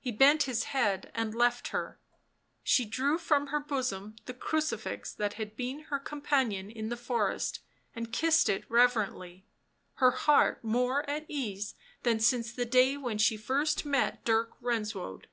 [0.00, 2.00] He bent his head and left her;
[2.64, 7.60] she drew from her bosom the crucifix that had been her companion in the forest
[7.94, 9.46] and kissed it reverently,
[9.98, 15.28] her heart more at ease than since the day when first she met Dirk Renswoude.